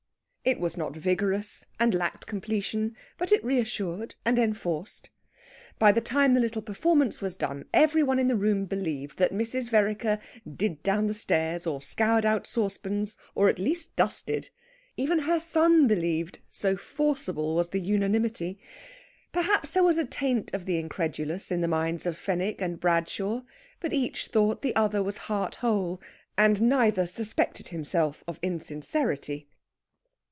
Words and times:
It 0.43 0.59
was 0.59 0.75
not 0.75 0.95
vigorous, 0.97 1.67
and 1.79 1.93
lacked 1.93 2.25
completion, 2.25 2.95
but 3.19 3.31
it 3.31 3.45
reassured 3.45 4.15
and 4.25 4.39
enforced. 4.39 5.11
By 5.77 5.91
the 5.91 6.01
time 6.01 6.33
the 6.33 6.39
little 6.39 6.63
performance 6.63 7.21
was 7.21 7.35
done 7.35 7.65
every 7.71 8.01
one 8.01 8.17
in 8.17 8.27
the 8.27 8.35
room 8.35 8.65
believed 8.65 9.19
that 9.19 9.31
Mrs. 9.35 9.69
Vereker 9.69 10.17
did 10.51 10.81
down 10.81 11.05
the 11.05 11.13
stairs, 11.13 11.67
or 11.67 11.79
scoured 11.79 12.25
out 12.25 12.47
saucepans, 12.47 13.17
or 13.35 13.49
at 13.49 13.59
least 13.59 13.95
dusted. 13.95 14.49
Even 14.97 15.19
her 15.19 15.39
son 15.39 15.85
believed, 15.85 16.39
so 16.49 16.75
forcibly 16.75 17.53
was 17.53 17.69
the 17.69 17.79
unanimity. 17.79 18.57
Perhaps 19.31 19.75
there 19.75 19.83
was 19.83 19.99
a 19.99 20.05
taint 20.05 20.55
of 20.55 20.65
the 20.65 20.79
incredulous 20.79 21.51
in 21.51 21.61
the 21.61 21.67
minds 21.67 22.07
of 22.07 22.17
Fenwick 22.17 22.59
and 22.59 22.79
Bradshaw. 22.79 23.43
But 23.79 23.93
each 23.93 24.25
thought 24.25 24.63
the 24.63 24.75
other 24.75 25.03
was 25.03 25.17
heart 25.29 25.53
whole, 25.61 26.01
and 26.35 26.63
neither 26.63 27.05
suspected 27.05 27.67
himself 27.67 28.23
of 28.27 28.39
insincerity. 28.41 29.47